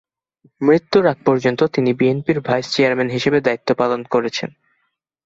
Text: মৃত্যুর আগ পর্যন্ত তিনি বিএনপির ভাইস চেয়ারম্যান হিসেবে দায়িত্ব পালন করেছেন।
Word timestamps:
মৃত্যুর 0.61 1.05
আগ 1.07 1.17
পর্যন্ত 1.25 1.61
তিনি 1.73 1.89
বিএনপির 1.93 2.39
ভাইস 2.39 2.65
চেয়ারম্যান 2.73 3.09
হিসেবে 3.09 3.39
দায়িত্ব 3.41 3.69
পালন 3.73 4.01
করেছেন। 4.03 4.49